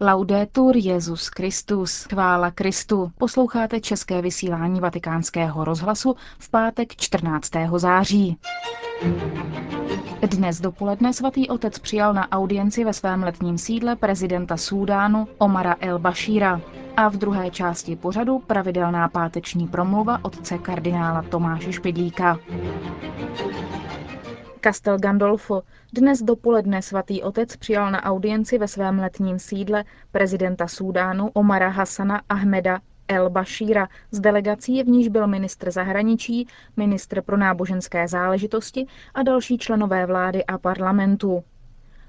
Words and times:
Laudetur 0.00 0.76
Jezus 0.76 1.26
Christus, 1.26 2.04
chvála 2.04 2.50
Kristu. 2.50 3.10
Posloucháte 3.18 3.80
české 3.80 4.22
vysílání 4.22 4.80
Vatikánského 4.80 5.64
rozhlasu 5.64 6.16
v 6.38 6.50
pátek 6.50 6.96
14. 6.96 7.50
září. 7.76 8.38
Dnes 10.30 10.60
dopoledne 10.60 11.12
svatý 11.12 11.48
otec 11.48 11.78
přijal 11.78 12.14
na 12.14 12.32
audienci 12.32 12.84
ve 12.84 12.92
svém 12.92 13.22
letním 13.22 13.58
sídle 13.58 13.96
prezidenta 13.96 14.56
Súdánu 14.56 15.28
Omara 15.38 15.76
El 15.80 15.98
Bashira. 15.98 16.60
A 16.96 17.08
v 17.08 17.16
druhé 17.16 17.50
části 17.50 17.96
pořadu 17.96 18.38
pravidelná 18.38 19.08
páteční 19.08 19.68
promluva 19.68 20.18
otce 20.22 20.58
kardinála 20.58 21.22
Tomáše 21.22 21.72
Špidlíka. 21.72 22.38
Castel 24.66 24.98
Gandolfo. 24.98 25.62
Dnes 25.92 26.22
dopoledne 26.22 26.82
svatý 26.82 27.22
otec 27.22 27.56
přijal 27.56 27.90
na 27.90 28.02
audienci 28.02 28.58
ve 28.58 28.68
svém 28.68 28.98
letním 28.98 29.38
sídle 29.38 29.84
prezidenta 30.12 30.66
Súdánu 30.66 31.30
Omara 31.34 31.68
Hassana 31.68 32.22
Ahmeda 32.28 32.80
El 33.08 33.30
Bashira 33.30 33.88
z 34.10 34.20
delegací, 34.20 34.82
v 34.82 34.88
níž 34.88 35.08
byl 35.08 35.26
ministr 35.26 35.70
zahraničí, 35.70 36.48
ministr 36.76 37.22
pro 37.22 37.36
náboženské 37.36 38.08
záležitosti 38.08 38.86
a 39.14 39.22
další 39.22 39.58
členové 39.58 40.06
vlády 40.06 40.44
a 40.44 40.58
parlamentu. 40.58 41.44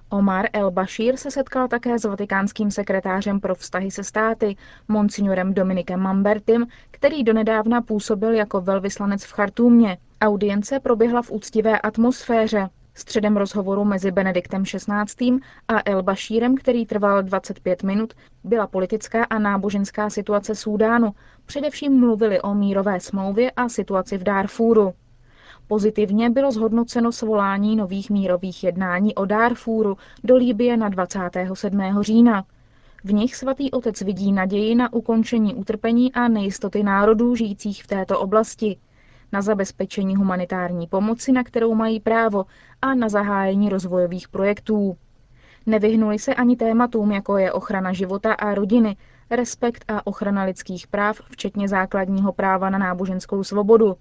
Omar 0.10 0.46
El 0.54 0.72
Bashir 0.72 1.18
se 1.18 1.32
setkal 1.32 1.68
také 1.68 2.00
s 2.00 2.06
vatikánským 2.06 2.72
sekretářem 2.72 3.40
pro 3.40 3.56
vztahy 3.56 3.92
se 3.92 4.04
státy, 4.04 4.56
monsignorem 4.88 5.54
Dominikem 5.54 6.00
Mambertim, 6.00 6.68
který 6.92 7.24
donedávna 7.24 7.82
působil 7.82 8.34
jako 8.34 8.62
velvyslanec 8.62 9.24
v 9.24 9.32
Chartúmě. 9.32 9.98
Audience 10.22 10.80
proběhla 10.80 11.22
v 11.22 11.32
úctivé 11.32 11.80
atmosféře. 11.80 12.70
Středem 12.94 13.38
rozhovoru 13.38 13.86
mezi 13.86 14.12
Benediktem 14.12 14.64
XVI. 14.64 15.40
a 15.68 15.74
El 15.86 16.04
Bashírem, 16.04 16.56
který 16.56 16.86
trval 16.86 17.24
25 17.24 17.84
minut, 17.84 18.14
byla 18.44 18.68
politická 18.68 19.24
a 19.24 19.40
náboženská 19.40 20.10
situace 20.10 20.56
Súdánu. 20.56 21.14
Především 21.46 22.00
mluvili 22.00 22.42
o 22.42 22.54
mírové 22.54 23.00
smlouvě 23.00 23.52
a 23.52 23.70
situaci 23.70 24.18
v 24.18 24.24
Darfuru. 24.24 24.94
Pozitivně 25.68 26.30
bylo 26.30 26.52
zhodnoceno 26.52 27.12
svolání 27.12 27.76
nových 27.76 28.10
mírových 28.10 28.64
jednání 28.64 29.16
o 29.16 29.26
Darfuru 29.26 29.98
do 30.24 30.36
Líbie 30.36 30.78
na 30.78 30.90
27. 30.90 31.82
října. 32.02 32.46
V 33.04 33.14
nich 33.14 33.36
svatý 33.36 33.72
otec 33.72 34.02
vidí 34.02 34.32
naději 34.34 34.76
na 34.76 34.94
ukončení 34.94 35.56
utrpení 35.56 36.14
a 36.14 36.28
nejistoty 36.28 36.84
národů 36.84 37.36
žijících 37.36 37.84
v 37.84 37.88
této 37.88 38.20
oblasti, 38.20 38.78
na 39.32 39.42
zabezpečení 39.42 40.16
humanitární 40.16 40.88
pomoci, 40.88 41.32
na 41.32 41.44
kterou 41.44 41.76
mají 41.76 42.00
právo, 42.00 42.46
a 42.82 42.96
na 42.96 43.10
zahájení 43.10 43.70
rozvojových 43.70 44.28
projektů. 44.28 44.98
Nevyhnuli 45.66 46.20
se 46.20 46.36
ani 46.36 46.56
tématům, 46.56 47.12
jako 47.12 47.38
je 47.38 47.52
ochrana 47.52 47.94
života 47.94 48.34
a 48.34 48.54
rodiny, 48.54 48.98
respekt 49.30 49.86
a 49.88 50.08
ochrana 50.08 50.44
lidských 50.44 50.88
práv, 50.88 51.22
včetně 51.32 51.68
základního 51.68 52.34
práva 52.34 52.70
na 52.70 52.78
náboženskou 52.78 53.44
svobodu, 53.44 53.96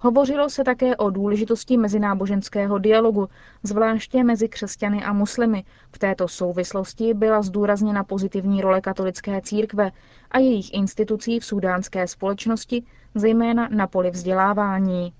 Hovořilo 0.00 0.50
se 0.50 0.64
také 0.64 0.96
o 0.96 1.10
důležitosti 1.10 1.76
mezináboženského 1.76 2.78
dialogu, 2.78 3.28
zvláště 3.62 4.24
mezi 4.24 4.48
křesťany 4.48 5.04
a 5.04 5.12
muslimy. 5.12 5.64
V 5.92 5.98
této 5.98 6.28
souvislosti 6.28 7.14
byla 7.14 7.42
zdůrazněna 7.42 8.04
pozitivní 8.04 8.60
role 8.60 8.80
katolické 8.80 9.40
církve 9.40 9.90
a 10.30 10.38
jejich 10.38 10.74
institucí 10.74 11.40
v 11.40 11.44
sudánské 11.44 12.06
společnosti, 12.06 12.82
zejména 13.14 13.68
na 13.68 13.86
poli 13.86 14.10
vzdělávání. 14.10 15.12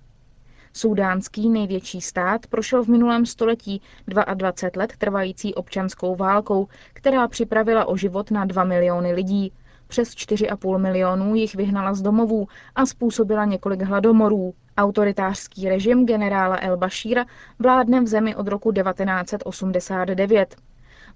Sudánský 0.72 1.48
největší 1.48 2.00
stát 2.00 2.46
prošel 2.46 2.84
v 2.84 2.88
minulém 2.88 3.26
století 3.26 3.82
22 4.06 4.80
let 4.82 4.92
trvající 4.98 5.54
občanskou 5.54 6.16
válkou, 6.16 6.68
která 6.92 7.28
připravila 7.28 7.84
o 7.84 7.96
život 7.96 8.30
na 8.30 8.44
2 8.44 8.64
miliony 8.64 9.12
lidí. 9.12 9.52
Přes 9.86 10.08
4,5 10.08 10.78
milionů 10.78 11.34
jich 11.34 11.54
vyhnala 11.54 11.94
z 11.94 12.02
domovů 12.02 12.48
a 12.74 12.86
způsobila 12.86 13.44
několik 13.44 13.82
hladomorů. 13.82 14.54
Autoritářský 14.76 15.68
režim 15.68 16.06
generála 16.06 16.56
El 16.60 16.76
Bashira 16.76 17.24
vládne 17.58 18.00
v 18.00 18.06
zemi 18.06 18.34
od 18.36 18.48
roku 18.48 18.72
1989. 18.72 20.56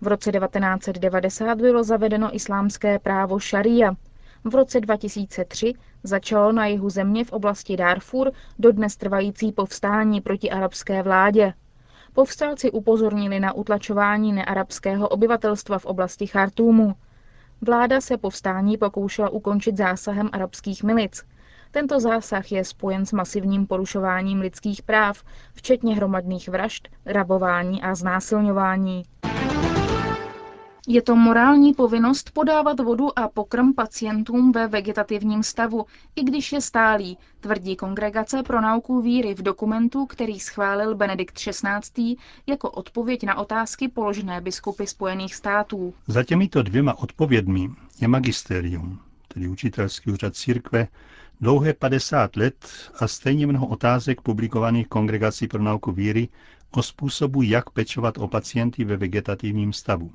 V 0.01 0.07
roce 0.07 0.33
1990 0.33 1.55
bylo 1.55 1.84
zavedeno 1.84 2.34
islámské 2.37 2.99
právo 2.99 3.39
šaria. 3.39 3.95
V 4.45 4.55
roce 4.55 4.81
2003 4.81 5.73
začalo 6.03 6.53
na 6.53 6.67
jihu 6.67 6.91
země 6.91 7.25
v 7.25 7.33
oblasti 7.33 7.77
Darfur 7.77 8.33
dodnes 8.59 8.97
trvající 8.97 9.53
povstání 9.53 10.21
proti 10.21 10.51
arabské 10.51 11.03
vládě. 11.03 11.53
Povstalci 12.13 12.71
upozornili 12.71 13.41
na 13.41 13.53
utlačování 13.53 14.33
nearabského 14.33 15.09
obyvatelstva 15.09 15.79
v 15.79 15.84
oblasti 15.87 16.27
Chartúmu. 16.27 16.95
Vláda 17.61 18.01
se 18.01 18.17
povstání 18.17 18.77
pokoušela 18.77 19.29
ukončit 19.29 19.77
zásahem 19.77 20.29
arabských 20.33 20.83
milic. 20.83 21.25
Tento 21.71 22.01
zásah 22.01 22.53
je 22.53 22.65
spojen 22.65 23.07
s 23.07 23.13
masivním 23.13 23.67
porušováním 23.67 24.41
lidských 24.41 24.83
práv, 24.83 25.23
včetně 25.55 25.95
hromadných 25.97 26.49
vražd, 26.49 26.89
rabování 27.07 27.83
a 27.83 27.95
znásilňování. 27.95 29.03
Je 30.89 31.03
to 31.03 31.17
morální 31.17 31.75
povinnost 31.75 32.31
podávat 32.31 32.81
vodu 32.81 33.19
a 33.19 33.29
pokrm 33.29 33.73
pacientům 33.73 34.53
ve 34.53 34.69
vegetativním 34.69 35.43
stavu, 35.43 35.87
i 36.17 36.23
když 36.23 36.53
je 36.53 36.61
stálý, 36.61 37.19
tvrdí 37.41 37.77
Kongregace 37.77 38.43
pro 38.43 38.61
nauku 38.61 39.01
víry 39.03 39.35
v 39.35 39.43
dokumentu, 39.43 40.07
který 40.07 40.41
schválil 40.41 40.95
Benedikt 40.95 41.35
XVI. 41.35 42.17
jako 42.47 42.71
odpověď 42.71 43.23
na 43.23 43.35
otázky 43.39 43.89
položené 43.89 44.41
biskupy 44.41 44.87
Spojených 44.87 45.35
států. 45.35 45.95
Za 46.07 46.25
těmito 46.25 46.63
dvěma 46.63 46.99
odpovědmi 46.99 47.71
je 48.01 48.09
magisterium, 48.09 48.99
tedy 49.29 49.49
učitelský 49.49 50.11
úřad 50.11 50.37
církve, 50.37 50.89
dlouhé 51.41 51.75
50 51.75 52.37
let 52.37 52.69
a 53.01 53.09
stejně 53.09 53.47
mnoho 53.47 53.67
otázek 53.67 54.21
publikovaných 54.21 54.89
Kongregací 54.89 55.49
pro 55.49 55.62
nauku 55.62 55.93
víry 55.93 56.28
o 56.71 56.83
způsobu, 56.83 57.43
jak 57.43 57.71
pečovat 57.71 58.19
o 58.19 58.28
pacienty 58.28 58.84
ve 58.84 58.97
vegetativním 58.97 59.73
stavu. 59.73 60.12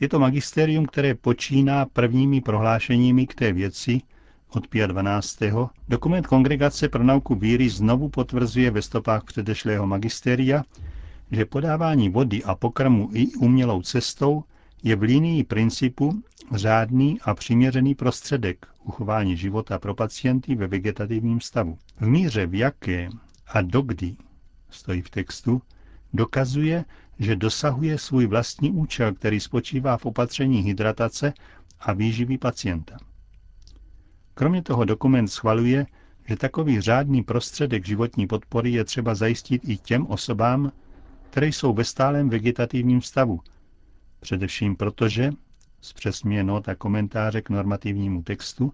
Je 0.00 0.08
to 0.08 0.18
magisterium, 0.18 0.86
které 0.86 1.14
počíná 1.14 1.86
prvními 1.86 2.40
prohlášeními 2.40 3.26
k 3.26 3.34
té 3.34 3.52
věci 3.52 4.00
od 4.48 4.66
12. 4.86 5.38
Dokument 5.88 6.26
Kongregace 6.26 6.88
pro 6.88 7.04
nauku 7.04 7.34
víry 7.34 7.68
znovu 7.70 8.08
potvrzuje 8.08 8.70
ve 8.70 8.82
stopách 8.82 9.24
předešlého 9.24 9.86
magisteria, 9.86 10.62
že 11.30 11.44
podávání 11.44 12.08
vody 12.08 12.44
a 12.44 12.54
pokrmu 12.54 13.10
i 13.12 13.26
umělou 13.26 13.82
cestou 13.82 14.44
je 14.84 14.96
v 14.96 15.02
linii 15.02 15.44
principu 15.44 16.22
řádný 16.52 17.20
a 17.20 17.34
přiměřený 17.34 17.94
prostředek 17.94 18.66
uchování 18.82 19.36
života 19.36 19.78
pro 19.78 19.94
pacienty 19.94 20.54
ve 20.54 20.66
vegetativním 20.66 21.40
stavu. 21.40 21.78
V 22.00 22.08
míře 22.08 22.46
v 22.46 22.54
jaké 22.54 23.08
a 23.46 23.62
dokdy, 23.62 24.16
stojí 24.70 25.02
v 25.02 25.10
textu, 25.10 25.62
dokazuje, 26.12 26.84
že 27.18 27.36
dosahuje 27.36 27.98
svůj 27.98 28.26
vlastní 28.26 28.70
účel, 28.70 29.14
který 29.14 29.40
spočívá 29.40 29.96
v 29.96 30.06
opatření 30.06 30.58
hydratace 30.58 31.32
a 31.80 31.92
výživy 31.92 32.38
pacienta. 32.38 32.96
Kromě 34.34 34.62
toho 34.62 34.84
dokument 34.84 35.28
schvaluje, 35.28 35.86
že 36.28 36.36
takový 36.36 36.80
řádný 36.80 37.22
prostředek 37.22 37.86
životní 37.86 38.26
podpory 38.26 38.72
je 38.72 38.84
třeba 38.84 39.14
zajistit 39.14 39.62
i 39.68 39.76
těm 39.76 40.06
osobám, 40.06 40.72
které 41.30 41.46
jsou 41.46 41.72
ve 41.72 41.84
stálem 41.84 42.28
vegetativním 42.28 43.02
stavu, 43.02 43.40
především 44.24 44.76
protože, 44.76 45.30
zpřesňuje 45.80 46.44
nota 46.44 46.74
komentáře 46.74 47.42
k 47.42 47.50
normativnímu 47.50 48.22
textu, 48.22 48.72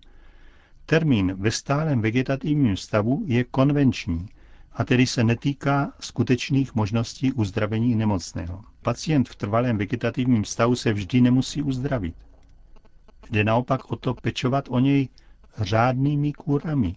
termín 0.87 1.35
ve 1.39 1.51
stálem 1.51 2.01
vegetativním 2.01 2.77
stavu 2.77 3.23
je 3.27 3.45
konvenční 3.45 4.29
a 4.73 4.85
tedy 4.85 5.07
se 5.07 5.25
netýká 5.25 5.93
skutečných 6.01 6.75
možností 6.75 7.33
uzdravení 7.33 7.95
nemocného. 7.95 8.65
Pacient 8.83 9.29
v 9.29 9.37
trvalém 9.37 9.79
vegetativním 9.79 10.45
stavu 10.45 10.75
se 10.77 10.93
vždy 10.93 11.21
nemusí 11.21 11.63
uzdravit. 11.63 12.15
Jde 13.31 13.45
naopak 13.45 13.91
o 13.93 13.97
to 13.97 14.15
pečovat 14.15 14.65
o 14.69 14.79
něj 14.79 15.09
řádnými 15.59 16.33
kůrami, 16.33 16.97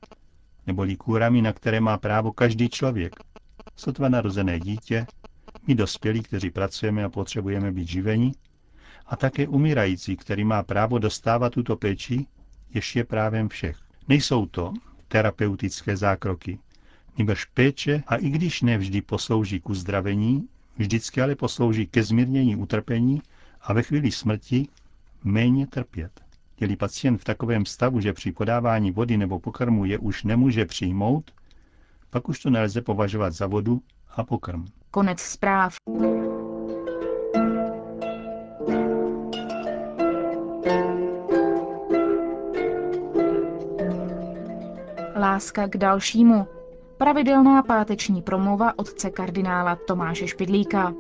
neboli 0.68 0.96
kůrami, 0.96 1.42
na 1.42 1.54
které 1.54 1.80
má 1.82 1.98
právo 1.98 2.32
každý 2.32 2.70
člověk. 2.70 3.16
Sotva 3.76 4.10
narozené 4.10 4.60
dítě, 4.60 5.06
my 5.68 5.76
dospělí, 5.76 6.24
kteří 6.24 6.50
pracujeme 6.50 7.04
a 7.04 7.10
potřebujeme 7.10 7.72
být 7.72 7.88
živeni, 7.88 8.32
a 9.06 9.16
také 9.16 9.48
umírající, 9.48 10.18
který 10.18 10.44
má 10.44 10.64
právo 10.64 11.00
dostávat 11.00 11.54
tuto 11.54 11.76
péči, 11.76 12.26
jež 12.74 12.96
je 12.96 13.04
právem 13.04 13.50
všech. 13.50 13.78
Nejsou 14.08 14.46
to 14.46 14.74
terapeutické 15.08 15.98
zákroky, 15.98 16.60
nebož 17.18 17.46
péče 17.46 18.04
a 18.08 18.16
i 18.16 18.30
když 18.30 18.62
nevždy 18.62 19.02
poslouží 19.02 19.60
k 19.60 19.70
uzdravení, 19.70 20.48
vždycky 20.78 21.22
ale 21.22 21.36
poslouží 21.36 21.88
ke 21.88 22.04
zmírnění 22.04 22.56
utrpení 22.56 23.22
a 23.62 23.74
ve 23.74 23.84
chvíli 23.84 24.12
smrti 24.12 24.68
méně 25.24 25.68
trpět. 25.68 26.22
Je-li 26.60 26.76
pacient 26.76 27.18
v 27.18 27.24
takovém 27.24 27.66
stavu, 27.66 28.00
že 28.02 28.14
při 28.14 28.32
podávání 28.32 28.92
vody 28.92 29.18
nebo 29.18 29.40
pokrmu 29.40 29.86
je 29.86 29.98
už 29.98 30.24
nemůže 30.24 30.66
přijmout, 30.66 31.32
pak 32.10 32.30
už 32.30 32.40
to 32.40 32.50
nelze 32.50 32.82
považovat 32.82 33.34
za 33.34 33.48
vodu 33.48 33.82
a 34.10 34.24
pokrm. 34.24 34.66
Konec 34.94 35.20
zpráv. 35.20 35.74
Láska 45.16 45.68
k 45.68 45.78
dalšímu. 45.78 46.48
Pravidelná 46.98 47.64
páteční 47.64 48.22
promluva 48.22 48.80
otce 48.80 49.10
kardinála 49.10 49.76
Tomáše 49.76 50.28
Špidlíka. 50.28 50.94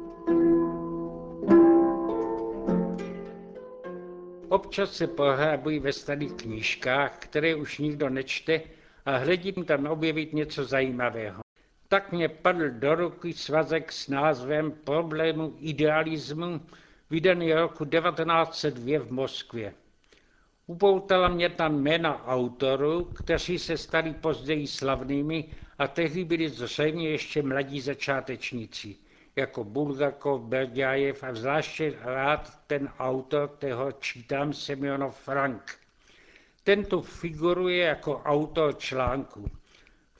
Občas 4.50 4.92
se 4.92 5.07
pohrábují 5.07 5.80
ve 5.80 5.94
starých 5.94 6.34
knížkách, 6.34 7.18
které 7.19 7.56
už 7.56 7.78
nikdo 7.78 8.10
nečte 8.10 8.62
a 9.06 9.18
hledím 9.18 9.66
tam 9.66 9.86
objevit 9.86 10.34
něco 10.34 10.66
zajímavého. 10.66 11.43
Tak 11.94 12.12
mě 12.12 12.30
padl 12.30 12.69
do 12.69 12.95
ruky 12.95 13.34
svazek 13.34 13.92
s 13.92 14.07
názvem 14.07 14.72
Problému 14.72 15.56
idealismu, 15.60 16.62
vydaný 17.10 17.54
roku 17.54 17.86
1902 17.86 19.00
v 19.00 19.12
Moskvě. 19.12 19.74
Upoutala 20.68 21.28
mě 21.28 21.50
tam 21.50 21.84
jména 21.84 22.25
autorů, 22.25 23.06
kteří 23.06 23.60
se 23.60 23.78
stali 23.78 24.13
později 24.13 24.68
slavnými 24.68 25.45
a 25.80 25.88
tehdy 25.88 26.24
byli 26.25 26.50
zřejmě 26.50 27.10
ještě 27.10 27.44
mladí 27.44 27.81
začátečníci, 27.81 28.95
jako 29.36 29.63
Bulgakov, 29.63 30.42
Berďájev 30.42 31.24
a 31.24 31.34
zvláště 31.36 31.94
rád 32.01 32.60
ten 32.68 32.90
autor, 33.00 33.48
kterého 33.48 33.92
čítám, 33.92 34.54
Semionov 34.54 35.19
Frank. 35.19 35.75
Ten 36.63 36.86
tu 36.86 37.01
figuruje 37.01 37.86
jako 37.86 38.22
autor 38.25 38.78
článku. 38.78 39.62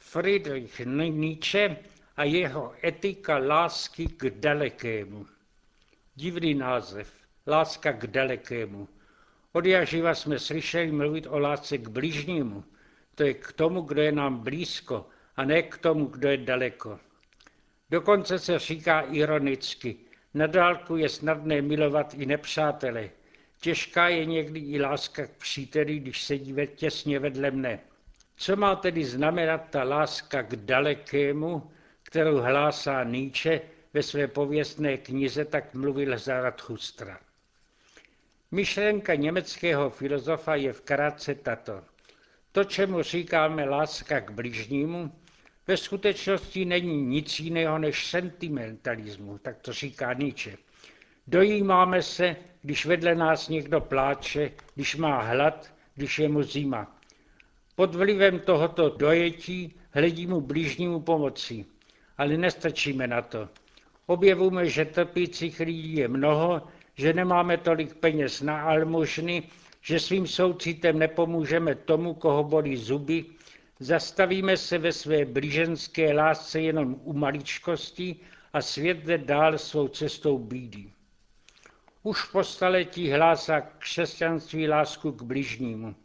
Friedrich 0.04 0.80
Nietzsche 0.86 1.78
a 2.18 2.24
jeho 2.24 2.74
etika 2.84 3.38
lásky 3.38 4.08
k 4.08 4.30
dalekému. 4.30 5.26
Divný 6.16 6.54
název. 6.54 7.14
Láska 7.48 7.92
k 7.92 8.08
dalekému. 8.08 8.88
Od 9.52 9.66
jaživa 9.66 10.16
jsme 10.16 10.40
slyšeli 10.40 10.92
mluvit 10.92 11.28
o 11.28 11.40
lásce 11.40 11.78
k 11.78 11.88
bližnímu. 11.88 12.64
To 13.16 13.24
je 13.24 13.34
k 13.34 13.52
tomu, 13.52 13.82
kdo 13.82 14.02
je 14.02 14.12
nám 14.12 14.38
blízko, 14.38 15.08
a 15.36 15.46
ne 15.46 15.62
k 15.64 15.78
tomu, 15.78 16.06
kdo 16.06 16.30
je 16.30 16.38
daleko. 16.38 17.00
Dokonce 17.90 18.40
se 18.40 18.60
říká 18.60 19.02
ironicky, 19.02 19.96
na 20.34 20.48
dálku 20.48 20.98
je 20.98 21.10
snadné 21.10 21.62
milovat 21.62 22.14
i 22.14 22.26
nepřátele. 22.26 23.10
Těžká 23.62 24.10
je 24.10 24.26
někdy 24.26 24.60
i 24.60 24.82
láska 24.82 25.28
k 25.28 25.32
příteli, 25.32 26.00
když 26.00 26.24
sedí 26.24 26.56
těsně 26.76 27.20
vedle 27.20 27.52
mne. 27.52 27.80
Co 28.36 28.56
má 28.56 28.76
tedy 28.76 29.06
znamenat 29.06 29.70
ta 29.70 29.84
láska 29.84 30.44
k 30.44 30.56
dalekému, 30.56 31.72
kterou 32.04 32.38
hlásá 32.38 33.04
Nietzsche 33.04 33.62
ve 33.94 34.04
své 34.04 34.28
pověstné 34.28 34.98
knize 34.98 35.46
Tak 35.46 35.74
mluvil 35.74 36.18
Zarathustra. 36.18 37.20
Myšlenka 38.52 39.16
německého 39.16 39.90
filozofa 39.90 40.56
je 40.56 40.74
v 40.74 40.82
krátce 40.82 41.36
tato. 41.36 41.82
To, 42.52 42.64
čemu 42.64 43.02
říkáme 43.02 43.66
láska 43.66 44.22
k 44.22 44.32
bližnímu, 44.32 45.12
ve 45.68 45.78
skutečnosti 45.78 46.66
není 46.66 47.02
nic 47.02 47.40
jiného 47.40 47.78
než 47.78 48.08
sentimentalismus, 48.08 49.42
tak 49.42 49.58
to 49.62 49.74
říká 49.74 50.14
Nietzsche. 50.14 50.58
Dojímáme 51.28 52.02
se, 52.02 52.36
když 52.62 52.86
vedle 52.86 53.16
nás 53.16 53.50
někdo 53.50 53.82
pláče, 53.82 54.52
když 54.76 54.96
má 54.96 55.22
hlad, 55.22 55.74
když 55.96 56.20
je 56.20 56.30
mu 56.30 56.44
zima. 56.44 56.96
Pod 57.76 57.96
vlivem 57.96 58.40
tohoto 58.40 58.90
dojetí 58.90 59.76
hledí 59.92 60.28
mu 60.28 60.42
blížnímu 60.42 61.00
pomoci, 61.00 61.66
ale 62.18 62.38
nestačíme 62.38 63.08
na 63.08 63.22
to. 63.22 63.50
Objevujeme, 64.06 64.70
že 64.70 64.86
trpících 64.86 65.60
lidí 65.60 65.96
je 65.96 66.08
mnoho, 66.08 66.62
že 66.96 67.14
nemáme 67.14 67.58
tolik 67.58 67.94
peněz 67.94 68.42
na 68.42 68.62
almužny, 68.62 69.44
že 69.82 70.00
svým 70.00 70.28
soucitem 70.28 71.00
nepomůžeme 71.00 71.76
tomu, 71.76 72.14
koho 72.14 72.44
bolí 72.44 72.78
zuby, 72.78 73.26
zastavíme 73.80 74.58
se 74.58 74.78
ve 74.78 74.92
své 74.92 75.26
blíženské 75.26 76.14
lásce 76.14 76.62
jenom 76.62 76.96
u 77.04 77.14
maličkosti 77.14 78.16
a 78.54 78.62
svět 78.62 78.98
jde 78.98 79.18
dál 79.18 79.58
svou 79.58 79.88
cestou 79.88 80.38
bídy. 80.38 80.92
Už 82.04 82.24
po 82.24 82.44
staletí 82.44 83.12
hlásá 83.12 83.62
křesťanství 83.62 84.68
lásku 84.68 85.12
k 85.12 85.22
bližnímu. 85.22 85.96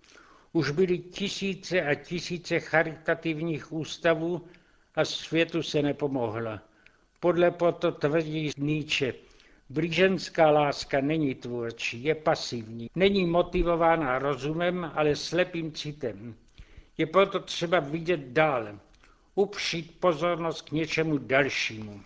Už 0.59 0.71
byly 0.71 0.99
tisíce 0.99 1.83
a 1.83 1.95
tisíce 1.95 2.61
charitativních 2.61 3.73
ústavů 3.73 4.47
a 4.95 5.05
světu 5.05 5.63
se 5.63 5.83
nepomohla. 5.83 6.63
Podle 7.21 7.51
proto 7.51 7.93
tvrdí 7.93 8.51
Nietzsche, 8.57 9.15
blíženská 9.69 10.51
láska 10.51 11.01
není 11.01 11.35
tvůrčí, 11.35 12.05
je 12.05 12.15
pasivní, 12.15 12.91
není 12.95 13.27
motivována 13.27 14.19
rozumem, 14.19 14.91
ale 14.95 15.17
slepým 15.17 15.73
citem. 15.73 16.35
Je 16.97 17.07
proto 17.07 17.41
třeba 17.41 17.81
vidět 17.81 18.21
dál, 18.21 18.79
upřít 19.35 20.01
pozornost 20.01 20.63
k 20.63 20.73
něčemu 20.73 21.19
dalšímu. 21.19 22.01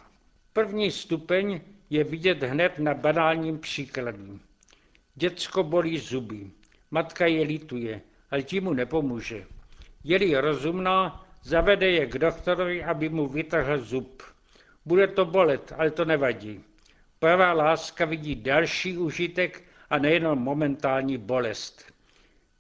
První 0.52 0.90
stupeň 0.90 1.60
je 1.90 2.04
vidět 2.04 2.42
hned 2.42 2.78
na 2.78 2.94
banálním 2.94 3.58
příkladu. 3.58 4.40
Děcko 5.14 5.62
bolí 5.62 5.98
zuby, 5.98 6.50
matka 6.90 7.26
je 7.26 7.42
lituje, 7.46 8.00
ale 8.32 8.42
tím 8.42 8.64
mu 8.64 8.72
nepomůže. 8.72 9.44
Je-li 10.04 10.40
rozumná, 10.40 11.26
zavede 11.42 11.90
je 11.90 12.06
k 12.06 12.18
doktorovi, 12.18 12.84
aby 12.84 13.08
mu 13.08 13.28
vytrhl 13.28 13.78
zub. 13.78 14.22
Bude 14.86 15.06
to 15.06 15.24
bolet, 15.24 15.72
ale 15.78 15.90
to 15.90 16.04
nevadí. 16.04 16.60
Pravá 17.18 17.52
láska 17.52 18.04
vidí 18.04 18.34
další 18.34 18.98
užitek 18.98 19.62
a 19.90 19.98
nejenom 19.98 20.38
momentální 20.38 21.18
bolest. 21.18 21.92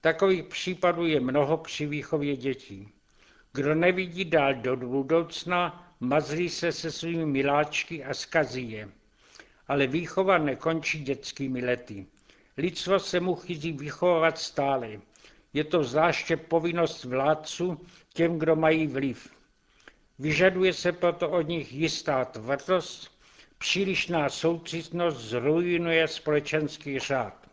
Takových 0.00 0.44
případů 0.44 1.06
je 1.06 1.20
mnoho 1.20 1.56
při 1.56 1.86
výchově 1.86 2.36
dětí. 2.36 2.88
Kdo 3.52 3.74
nevidí 3.74 4.24
dál 4.24 4.54
do 4.54 4.76
budoucna, 4.76 5.92
mazlí 6.00 6.48
se 6.48 6.72
se 6.72 6.90
svými 6.90 7.26
miláčky 7.26 8.04
a 8.04 8.14
skazí 8.14 8.70
je. 8.70 8.88
Ale 9.68 9.86
výchova 9.86 10.38
nekončí 10.38 11.04
dětskými 11.04 11.64
lety. 11.64 12.06
Lidstvo 12.56 12.98
se 12.98 13.20
mu 13.20 13.34
chytí 13.34 13.72
vychovat 13.72 14.38
stále. 14.38 15.00
Je 15.54 15.64
to 15.64 15.84
zvláště 15.84 16.36
povinnost 16.36 17.04
vládců 17.04 17.86
těm, 18.12 18.38
kdo 18.38 18.56
mají 18.56 18.86
vliv. 18.86 19.34
Vyžaduje 20.18 20.72
se 20.72 20.92
proto 20.92 21.30
od 21.30 21.48
nich 21.48 21.72
jistá 21.72 22.24
tvrdost, 22.24 23.10
přílišná 23.58 24.28
soucitnost 24.28 25.16
zrujnuje 25.20 26.08
společenský 26.08 26.98
řád. 26.98 27.46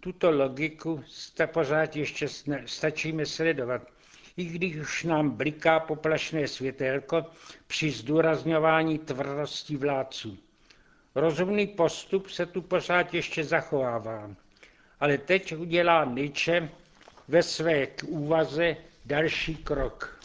Tuto 0.00 0.30
logiku 0.30 1.04
pořád 1.46 1.96
ještě 1.96 2.26
stačíme 2.66 3.26
sledovat, 3.26 3.82
i 4.36 4.44
když 4.44 4.76
už 4.76 5.04
nám 5.04 5.30
bliká 5.30 5.80
poplašné 5.80 6.48
světelko 6.48 7.26
při 7.66 7.90
zdůrazňování 7.90 8.98
tvrdosti 8.98 9.76
vládců. 9.76 10.38
Rozumný 11.14 11.66
postup 11.66 12.30
se 12.30 12.46
tu 12.46 12.62
pořád 12.62 13.14
ještě 13.14 13.44
zachovává, 13.44 14.30
ale 15.00 15.18
teď 15.18 15.56
udělá 15.56 16.04
Nietzsche 16.04 16.70
ve 17.30 17.42
své 17.42 17.86
úvaze 18.06 18.76
další 19.06 19.56
krok. 19.56 20.20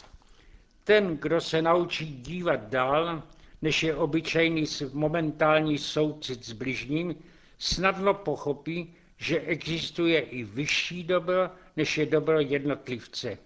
Ten, 0.84 1.16
kdo 1.16 1.40
se 1.40 1.62
naučí 1.62 2.06
dívat 2.06 2.68
dál, 2.68 3.22
než 3.62 3.82
je 3.82 3.94
obyčejný 3.94 4.64
momentální 4.92 5.78
soucit 5.78 6.44
s 6.44 6.52
bližním, 6.52 7.14
snadno 7.58 8.14
pochopí, 8.14 8.94
že 9.16 9.40
existuje 9.40 10.20
i 10.20 10.44
vyšší 10.44 11.04
dobro, 11.04 11.50
než 11.76 11.98
je 11.98 12.06
dobro 12.06 12.40
jednotlivce. 12.40 13.38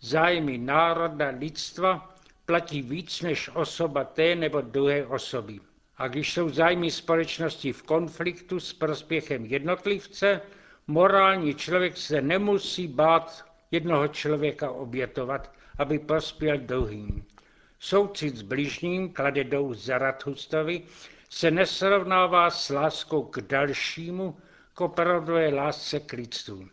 Zájmy 0.00 0.58
národa, 0.58 1.28
lidstva 1.28 2.14
platí 2.46 2.82
víc 2.82 3.22
než 3.22 3.50
osoba 3.54 4.04
té 4.04 4.34
nebo 4.34 4.60
druhé 4.60 5.06
osoby. 5.06 5.60
A 5.96 6.08
když 6.08 6.32
jsou 6.32 6.48
zájmy 6.48 6.90
společnosti 6.90 7.72
v 7.72 7.82
konfliktu 7.82 8.60
s 8.60 8.72
prospěchem 8.72 9.46
jednotlivce, 9.46 10.40
morální 10.86 11.54
člověk 11.54 11.96
se 11.96 12.20
nemusí 12.22 12.88
bát 12.88 13.44
jednoho 13.70 14.08
člověka 14.08 14.70
obětovat, 14.70 15.52
aby 15.78 15.98
prospěl 15.98 16.58
druhým. 16.58 17.24
Soucit 17.78 18.36
s 18.36 18.42
bližním, 18.42 19.12
klade 19.12 19.44
dou 19.44 19.74
Zarathustrovi, 19.74 20.82
se 21.30 21.50
nesrovnává 21.50 22.50
s 22.50 22.70
láskou 22.70 23.22
k 23.22 23.40
dalšímu, 23.40 24.36
k 24.74 24.80
opravdové 24.80 25.48
lásce 25.48 26.00
k 26.00 26.12
lidstvu. 26.12 26.68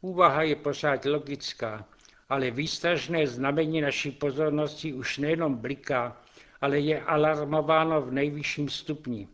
Úvaha 0.00 0.42
je 0.42 0.56
pořád 0.56 1.04
logická, 1.04 1.84
ale 2.28 2.50
výstražné 2.50 3.26
znamení 3.26 3.80
naší 3.80 4.10
pozornosti 4.10 4.92
už 4.92 5.18
nejenom 5.18 5.54
bliká, 5.54 6.16
ale 6.60 6.78
je 6.80 7.02
alarmováno 7.02 8.02
v 8.02 8.12
nejvyšším 8.12 8.68
stupni. 8.68 9.28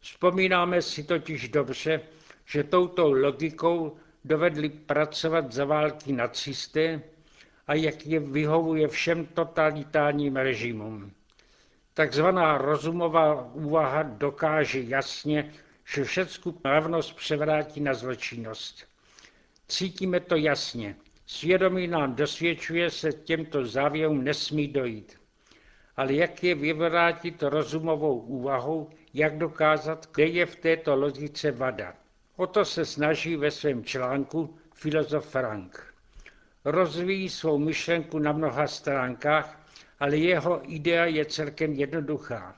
Vzpomínáme 0.00 0.82
si 0.82 1.04
totiž 1.04 1.48
dobře, 1.48 2.00
že 2.52 2.64
touto 2.64 3.08
logikou 3.12 3.96
dovedli 4.24 4.68
pracovat 4.68 5.52
za 5.52 5.64
války 5.64 6.12
nacisté 6.12 7.02
a 7.66 7.74
jak 7.74 8.06
je 8.06 8.20
vyhovuje 8.20 8.88
všem 8.88 9.26
totalitárním 9.26 10.36
režimům. 10.36 11.12
Takzvaná 11.94 12.58
rozumová 12.58 13.52
úvaha 13.54 14.02
dokáže 14.02 14.80
jasně, 14.80 15.52
že 15.94 16.04
všecku 16.04 16.60
mravnost 16.64 17.16
převrátí 17.16 17.80
na 17.80 17.94
zločinnost. 17.94 18.84
Cítíme 19.68 20.20
to 20.20 20.36
jasně. 20.36 20.96
Svědomí 21.26 21.88
nám 21.88 22.14
dosvědčuje, 22.14 22.90
se 22.90 23.12
těmto 23.12 23.66
závěrům 23.66 24.24
nesmí 24.24 24.68
dojít. 24.68 25.16
Ale 25.96 26.14
jak 26.14 26.44
je 26.44 26.54
vyvrátit 26.54 27.42
rozumovou 27.42 28.18
úvahou, 28.20 28.90
jak 29.14 29.38
dokázat, 29.38 30.08
kde 30.14 30.24
je 30.24 30.46
v 30.46 30.56
této 30.56 30.96
logice 30.96 31.50
vada. 31.50 32.01
O 32.36 32.46
to 32.46 32.64
se 32.64 32.84
snaží 32.84 33.36
ve 33.36 33.50
svém 33.50 33.84
článku 33.84 34.58
filozof 34.74 35.28
Frank. 35.28 35.94
Rozvíjí 36.64 37.28
svou 37.28 37.58
myšlenku 37.58 38.18
na 38.18 38.32
mnoha 38.32 38.66
stránkách, 38.66 39.60
ale 40.00 40.16
jeho 40.16 40.60
idea 40.74 41.04
je 41.04 41.24
celkem 41.24 41.72
jednoduchá. 41.72 42.56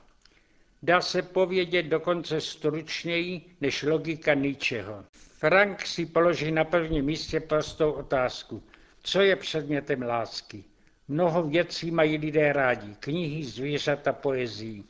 Dá 0.83 1.01
se 1.01 1.21
povědět 1.21 1.83
dokonce 1.83 2.41
stručněji 2.41 3.55
než 3.61 3.83
logika 3.83 4.33
ničeho. 4.33 5.05
Frank 5.11 5.85
si 5.85 6.05
položí 6.05 6.51
na 6.51 6.63
prvním 6.63 7.05
místě 7.05 7.39
prostou 7.39 7.91
otázku. 7.91 8.63
Co 9.03 9.21
je 9.21 9.35
předmětem 9.35 10.01
lásky? 10.01 10.63
Mnoho 11.07 11.43
věcí 11.43 11.91
mají 11.91 12.17
lidé 12.17 12.53
rádi, 12.53 12.95
knihy, 12.99 13.43
zvířata, 13.43 14.13
poezii. 14.13 14.83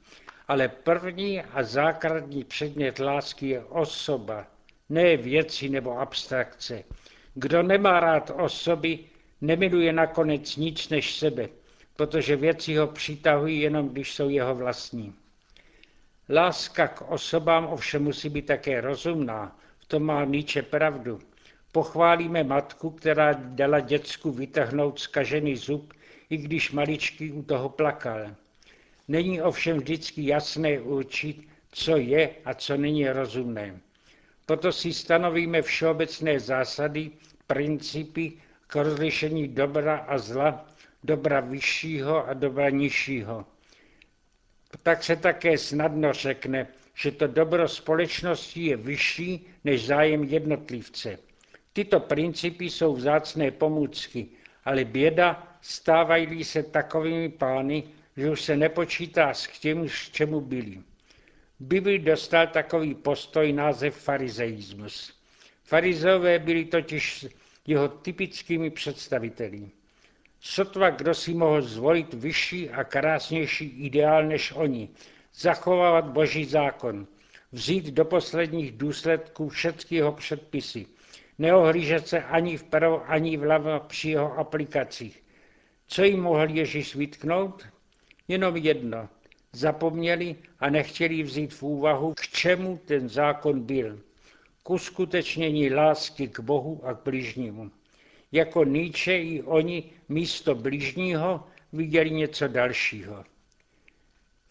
Ale 0.47 0.67
první 0.67 1.41
a 1.41 1.63
základní 1.63 2.43
předmět 2.43 2.99
lásky 2.99 3.49
je 3.49 3.63
osoba, 3.63 4.47
ne 4.89 5.17
věci 5.17 5.69
nebo 5.69 5.99
abstrakce. 5.99 6.83
Kdo 7.33 7.63
nemá 7.63 7.99
rád 7.99 8.31
osoby, 8.35 8.99
nemiluje 9.41 9.93
nakonec 9.93 10.55
nic 10.55 10.89
než 10.89 11.15
sebe, 11.15 11.49
protože 11.95 12.35
věci 12.35 12.75
ho 12.75 12.87
přitahují 12.87 13.61
jenom, 13.61 13.89
když 13.89 14.13
jsou 14.13 14.29
jeho 14.29 14.55
vlastní. 14.55 15.13
Láska 16.29 16.87
k 16.87 17.01
osobám 17.11 17.65
ovšem 17.65 18.03
musí 18.03 18.29
být 18.29 18.45
také 18.45 18.81
rozumná, 18.81 19.59
v 19.79 19.85
tom 19.85 20.03
má 20.03 20.25
Nietzsche 20.25 20.61
pravdu. 20.61 21.19
Pochválíme 21.71 22.43
matku, 22.43 22.89
která 22.89 23.33
dala 23.33 23.79
děcku 23.79 24.31
vytrhnout 24.31 24.99
zkažený 24.99 25.55
zub, 25.55 25.93
i 26.29 26.37
když 26.37 26.71
maličký 26.71 27.31
u 27.31 27.43
toho 27.43 27.69
plakal. 27.69 28.35
Není 29.07 29.41
ovšem 29.41 29.77
vždycky 29.77 30.25
jasné 30.25 30.79
určit, 30.79 31.47
co 31.71 31.97
je 31.97 32.29
a 32.45 32.53
co 32.53 32.77
není 32.77 33.09
rozumné. 33.09 33.79
Proto 34.45 34.71
si 34.71 34.93
stanovíme 34.93 35.61
všeobecné 35.61 36.39
zásady, 36.39 37.11
principy 37.47 38.33
k 38.67 38.75
rozlišení 38.75 39.47
dobra 39.47 39.97
a 39.97 40.17
zla, 40.17 40.65
dobra 41.03 41.39
vyššího 41.39 42.27
a 42.29 42.33
dobra 42.33 42.69
nižšího. 42.69 43.45
Tak 44.83 45.03
se 45.03 45.15
také 45.15 45.57
snadno 45.57 46.13
řekne, 46.13 46.67
že 46.95 47.11
to 47.11 47.27
dobro 47.27 47.67
společnosti 47.67 48.65
je 48.65 48.77
vyšší 48.77 49.47
než 49.63 49.85
zájem 49.85 50.23
jednotlivce. 50.23 51.19
Tyto 51.73 51.99
principy 51.99 52.65
jsou 52.65 52.93
vzácné 52.95 53.51
pomůcky, 53.51 54.27
ale 54.65 54.85
běda 54.85 55.57
stávají 55.61 56.43
se 56.43 56.63
takovými 56.63 57.29
pány, 57.29 57.83
že 58.17 58.31
už 58.31 58.41
se 58.41 58.57
nepočítá 58.57 59.33
s 59.33 59.47
tím, 59.47 59.87
k 59.87 59.91
čemu 59.91 60.41
byli. 60.41 60.81
Bibli 61.59 61.99
dostal 61.99 62.47
takový 62.47 62.95
postoj 62.95 63.53
název 63.53 63.95
farizeismus. 63.95 65.13
Farizeové 65.63 66.39
byli 66.39 66.65
totiž 66.65 67.25
jeho 67.67 67.87
typickými 67.87 68.69
představiteli. 68.69 69.69
Sotva 70.39 70.89
kdo 70.89 71.13
si 71.13 71.33
mohl 71.33 71.61
zvolit 71.61 72.13
vyšší 72.13 72.69
a 72.69 72.83
krásnější 72.83 73.65
ideál 73.65 74.25
než 74.25 74.51
oni, 74.51 74.89
zachovávat 75.33 76.05
boží 76.05 76.45
zákon, 76.45 77.07
vzít 77.51 77.85
do 77.85 78.05
posledních 78.05 78.71
důsledků 78.71 79.49
všechny 79.49 79.97
jeho 79.97 80.11
předpisy, 80.11 80.85
neohlížet 81.37 82.07
se 82.07 82.23
ani 82.23 82.57
vpravo, 82.57 83.09
ani 83.09 83.37
vlevo 83.37 83.79
při 83.79 84.09
jeho 84.09 84.37
aplikacích. 84.37 85.23
Co 85.87 86.03
jim 86.03 86.21
mohl 86.21 86.49
Ježíš 86.49 86.95
vytknout? 86.95 87.67
Jenom 88.27 88.57
jedno. 88.57 89.09
Zapomněli 89.55 90.35
a 90.59 90.69
nechtěli 90.69 91.23
vzít 91.23 91.53
v 91.53 91.63
úvahu, 91.63 92.13
k 92.13 92.21
čemu 92.27 92.79
ten 92.85 93.09
zákon 93.09 93.61
byl. 93.61 93.99
K 94.63 94.69
uskutečnění 94.69 95.69
lásky 95.69 96.27
k 96.27 96.39
Bohu 96.39 96.81
a 96.85 96.93
k 96.93 97.03
bližnímu. 97.03 97.71
Jako 98.31 98.63
Nietzsche 98.63 99.17
i 99.17 99.41
oni 99.41 99.83
místo 100.09 100.55
bližního 100.55 101.47
viděli 101.73 102.11
něco 102.11 102.47
dalšího. 102.47 103.23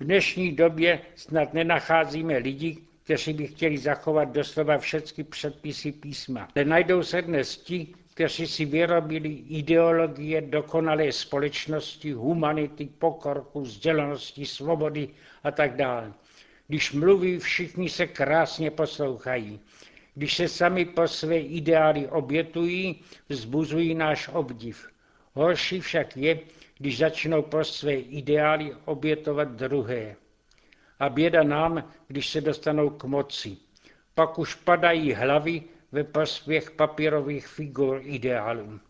V 0.01 0.05
dnešní 0.05 0.53
době 0.53 1.01
snad 1.17 1.55
nenacházíme 1.55 2.39
lidi, 2.39 2.79
kteří 3.03 3.33
by 3.33 3.47
chtěli 3.47 3.79
zachovat 3.79 4.25
doslova 4.33 4.79
všechny 4.79 5.25
předpisy 5.25 5.93
písma. 5.93 6.49
Nenajdou 6.57 7.03
se 7.03 7.23
dnes 7.23 7.57
ti, 7.57 7.95
kteří 8.15 8.47
si 8.47 8.65
vyrobili 8.65 9.29
ideologie 9.29 10.41
dokonalé 10.41 11.13
společnosti, 11.13 12.13
humanity, 12.13 12.87
pokorku, 12.87 13.61
vzdělanosti, 13.61 14.47
svobody 14.47 15.09
a 15.45 15.51
tak 15.51 15.77
dále. 15.77 16.13
Když 16.69 16.93
mluví, 16.93 17.39
všichni 17.39 17.89
se 17.89 18.07
krásně 18.07 18.71
poslouchají. 18.71 19.61
Když 20.15 20.37
se 20.37 20.49
sami 20.49 20.85
po 20.85 21.09
své 21.09 21.39
ideály 21.39 22.09
obětují, 22.09 23.03
vzbuzují 23.29 23.95
náš 23.95 24.29
obdiv. 24.29 24.89
Horší 25.33 25.81
však 25.81 26.17
je, 26.17 26.41
když 26.79 26.99
začnou 26.99 27.43
pro 27.43 27.65
své 27.65 27.95
ideály 27.95 28.77
obětovat 28.85 29.49
druhé. 29.49 30.17
A 31.01 31.09
běda 31.09 31.43
nám, 31.43 31.91
když 32.09 32.29
se 32.29 32.41
dostanou 32.41 32.91
k 32.91 33.05
moci. 33.05 33.57
Pak 34.15 34.39
už 34.39 34.55
padají 34.55 35.13
hlavy 35.13 35.63
ve 35.95 36.05
prospěch 36.05 36.71
papírových 36.71 37.47
figur 37.47 38.01
ideálů. 38.05 38.81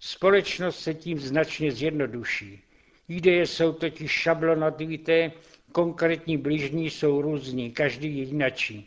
Společnost 0.00 0.80
se 0.80 0.94
tím 0.94 1.18
značně 1.18 1.72
zjednoduší. 1.72 2.62
Ideje 3.08 3.46
jsou 3.46 3.72
totiž 3.72 4.10
šablonativité, 4.10 5.32
konkrétní 5.72 6.36
blížní 6.36 6.90
jsou 6.90 7.22
různí, 7.22 7.70
každý 7.72 8.18
jinačí. 8.18 8.86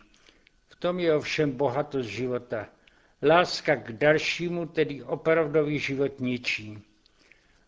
V 0.70 0.76
tom 0.76 1.00
je 1.00 1.16
ovšem 1.16 1.52
bohatost 1.52 2.10
života. 2.10 2.68
Láska 3.24 3.76
k 3.76 3.92
dalšímu, 3.92 4.66
tedy 4.66 5.04
opravdový 5.04 5.80
život 5.80 6.20
ničí. 6.20 6.80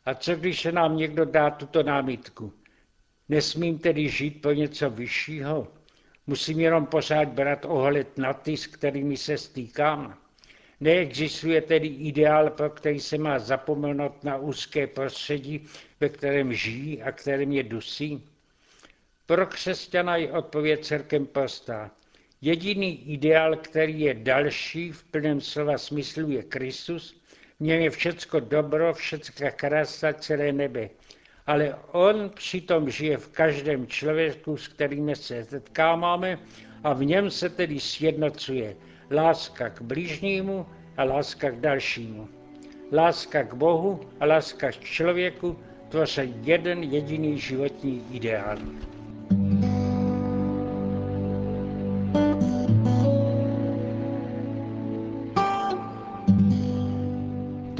A 0.05 0.13
co 0.13 0.35
když 0.35 0.61
se 0.61 0.71
nám 0.71 0.97
někdo 0.97 1.25
dá 1.25 1.49
tuto 1.49 1.83
námitku? 1.83 2.53
Nesmím 3.29 3.79
tedy 3.79 4.09
žít 4.09 4.41
pro 4.41 4.53
něco 4.53 4.89
vyššího? 4.89 5.67
Musím 6.27 6.59
jenom 6.59 6.85
pořád 6.85 7.27
brát 7.27 7.65
ohled 7.65 8.17
na 8.17 8.33
ty, 8.33 8.57
s 8.57 8.67
kterými 8.67 9.17
se 9.17 9.37
stýkám. 9.37 10.17
Neexistuje 10.79 11.61
tedy 11.61 11.87
ideál, 11.87 12.49
pro 12.49 12.69
který 12.69 12.99
se 12.99 13.17
má 13.17 13.39
zapomenout 13.39 14.23
na 14.23 14.37
úzké 14.37 14.87
prostředí, 14.87 15.67
ve 15.99 16.09
kterém 16.09 16.53
žijí 16.53 17.01
a 17.01 17.11
kterém 17.11 17.51
je 17.51 17.63
dusí? 17.63 18.23
Pro 19.25 19.45
křesťana 19.45 20.15
je 20.15 20.31
odpověď 20.31 20.85
celkem 20.85 21.25
prostá. 21.25 21.91
Jediný 22.41 23.13
ideál, 23.13 23.55
který 23.55 23.99
je 23.99 24.13
další 24.13 24.91
v 24.91 25.03
plném 25.03 25.41
slova 25.41 25.77
smyslu, 25.77 26.29
je 26.29 26.43
Kristus. 26.43 27.21
V 27.59 27.63
něm 27.63 27.81
je 27.81 27.89
všecko 27.89 28.39
dobro, 28.39 28.93
všecka 28.93 29.51
krása, 29.51 30.13
celé 30.13 30.51
nebe 30.51 30.89
ale 31.47 31.75
on 31.91 32.29
přitom 32.29 32.89
žije 32.89 33.17
v 33.17 33.27
každém 33.27 33.87
člověku, 33.87 34.57
s 34.57 34.67
kterým 34.67 35.15
se 35.15 35.45
setkáváme 35.45 36.39
a 36.83 36.93
v 36.93 37.05
něm 37.05 37.31
se 37.31 37.49
tedy 37.49 37.79
sjednocuje 37.79 38.75
láska 39.11 39.69
k 39.69 39.81
blížnímu 39.81 40.65
a 40.97 41.03
láska 41.03 41.51
k 41.51 41.59
dalšímu. 41.59 42.27
Láska 42.91 43.43
k 43.43 43.53
Bohu 43.53 43.99
a 44.19 44.25
láska 44.25 44.71
k 44.71 44.79
člověku 44.79 45.59
tvoří 45.89 46.33
jeden 46.43 46.83
jediný 46.83 47.39
životní 47.39 48.05
ideál. 48.11 48.57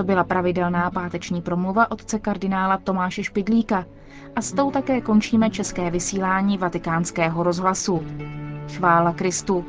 To 0.03 0.07
byla 0.07 0.23
pravidelná 0.23 0.91
páteční 0.91 1.41
promluva 1.41 1.91
otce 1.91 2.19
kardinála 2.19 2.77
Tomáše 2.77 3.23
Špidlíka 3.23 3.85
a 4.35 4.41
s 4.41 4.53
tou 4.53 4.71
také 4.71 5.01
končíme 5.01 5.49
české 5.49 5.91
vysílání 5.91 6.57
vatikánského 6.57 7.43
rozhlasu. 7.43 8.03
Chvála 8.75 9.13
Kristu. 9.13 9.65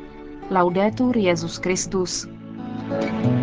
Laudetur 0.51 1.17
Jezus 1.17 1.57
Christus. 1.57 2.27
thank 2.89 3.25
you 3.25 3.34